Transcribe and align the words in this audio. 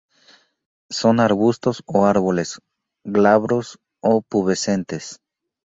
Son 0.89 1.19
arbustos 1.19 1.83
o 1.85 2.07
árboles, 2.07 2.59
glabros 3.05 3.77
o 3.99 4.23
pubescentes. 4.23 5.19